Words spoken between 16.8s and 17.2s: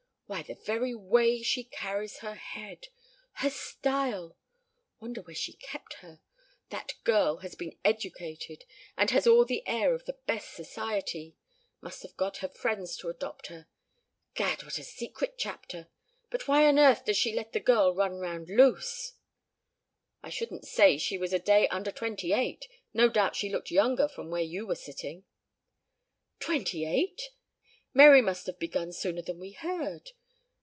does